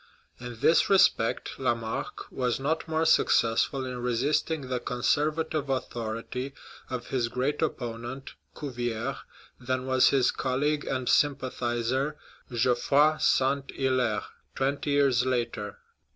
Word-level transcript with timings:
In 0.39 0.59
this 0.61 0.89
respect 0.89 1.59
Lamarck 1.59 2.25
was 2.31 2.59
not 2.59 2.87
more 2.87 3.05
successful 3.05 3.85
in 3.85 3.99
resisting 3.99 4.61
the 4.61 4.79
conservative 4.79 5.69
authority 5.69 6.55
of 6.89 7.09
his 7.09 7.27
great 7.27 7.61
opponent, 7.61 8.33
Cuvier, 8.59 9.17
than 9.59 9.85
was 9.85 10.09
his 10.09 10.31
colleague 10.31 10.85
and 10.85 11.07
sympathizer, 11.07 12.17
Geoffrey 12.51 13.19
St. 13.19 13.67
''Hilaire, 13.75 14.23
twenty 14.55 14.89
years 14.89 15.23
later. 15.23 15.77